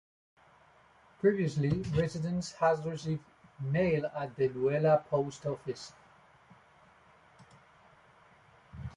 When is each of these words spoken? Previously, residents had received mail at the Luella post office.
Previously, 1.19 1.69
residents 1.95 2.53
had 2.53 2.83
received 2.87 3.21
mail 3.59 4.07
at 4.15 4.35
the 4.35 4.47
Luella 4.49 5.05
post 5.11 5.45
office. 5.45 5.93